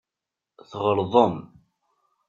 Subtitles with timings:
[0.69, 1.35] Tɣelḍem.